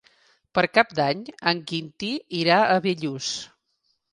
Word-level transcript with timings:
Per 0.57 0.61
Cap 0.77 0.95
d'Any 0.99 1.21
en 1.53 1.61
Quintí 1.73 2.11
irà 2.41 2.59
a 2.63 2.81
Bellús. 2.87 3.33